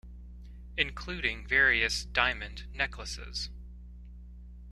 Including 0.77 1.45
various 1.45 2.05
diamond 2.05 2.63
necklaces. 2.73 3.51